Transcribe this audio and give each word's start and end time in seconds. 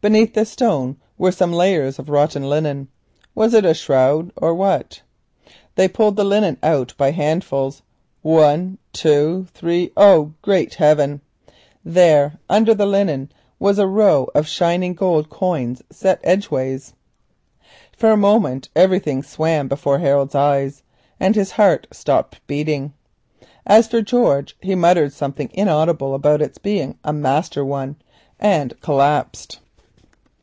Beneath 0.00 0.34
the 0.34 0.44
stone 0.44 0.98
were 1.16 1.32
some 1.32 1.50
layers 1.50 1.98
of 1.98 2.10
rotten 2.10 2.42
linen. 2.42 2.88
Was 3.34 3.54
it 3.54 3.64
a 3.64 3.72
shroud, 3.72 4.30
or 4.36 4.52
what? 4.52 5.00
They 5.76 5.88
pulled 5.88 6.16
the 6.16 6.24
linen 6.24 6.58
out 6.62 6.92
by 6.98 7.10
handfuls. 7.12 7.80
One! 8.20 8.76
two! 8.92 9.46
three! 9.54 9.92
Oh, 9.96 10.34
great 10.42 10.74
heaven! 10.74 11.22
There, 11.86 12.34
under 12.50 12.74
the 12.74 12.84
linen, 12.84 13.32
were 13.58 13.72
row 13.72 13.84
on 13.84 13.94
row 13.94 14.28
of 14.34 14.46
shining 14.46 14.92
gold 14.92 15.30
coins 15.30 15.80
set 15.90 16.20
edgeways. 16.22 16.92
For 17.96 18.10
a 18.10 18.16
moment 18.18 18.68
everything 18.76 19.22
swam 19.22 19.68
before 19.68 20.00
Harold's 20.00 20.34
eyes, 20.34 20.82
and 21.18 21.34
his 21.34 21.52
heart 21.52 21.86
stopped 21.92 22.46
beating. 22.46 22.92
As 23.66 23.88
for 23.88 24.02
George, 24.02 24.54
he 24.60 24.74
muttered 24.74 25.14
something 25.14 25.48
inaudible 25.54 26.14
about 26.14 26.42
its 26.42 26.58
being 26.58 26.98
a 27.04 27.14
"master 27.14 27.64
one," 27.64 27.96
and 28.38 28.78
collapsed. 28.82 29.60